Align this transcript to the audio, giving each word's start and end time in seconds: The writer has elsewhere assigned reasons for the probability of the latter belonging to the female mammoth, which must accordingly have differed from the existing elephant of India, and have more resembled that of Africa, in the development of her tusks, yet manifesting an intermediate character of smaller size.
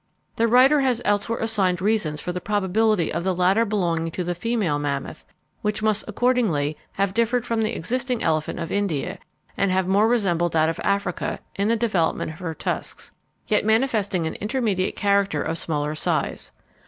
The 0.37 0.47
writer 0.47 0.81
has 0.81 0.99
elsewhere 1.05 1.37
assigned 1.37 1.79
reasons 1.79 2.19
for 2.19 2.31
the 2.31 2.41
probability 2.41 3.13
of 3.13 3.23
the 3.23 3.35
latter 3.35 3.65
belonging 3.65 4.09
to 4.13 4.23
the 4.23 4.33
female 4.33 4.79
mammoth, 4.79 5.27
which 5.61 5.83
must 5.83 6.05
accordingly 6.07 6.75
have 6.93 7.13
differed 7.13 7.45
from 7.45 7.61
the 7.61 7.75
existing 7.75 8.23
elephant 8.23 8.57
of 8.57 8.71
India, 8.71 9.19
and 9.55 9.69
have 9.69 9.85
more 9.87 10.07
resembled 10.07 10.53
that 10.53 10.69
of 10.69 10.79
Africa, 10.83 11.39
in 11.53 11.67
the 11.67 11.75
development 11.75 12.31
of 12.31 12.39
her 12.39 12.55
tusks, 12.55 13.11
yet 13.45 13.63
manifesting 13.63 14.25
an 14.25 14.33
intermediate 14.41 14.95
character 14.95 15.43
of 15.43 15.59
smaller 15.59 15.93
size. 15.93 16.51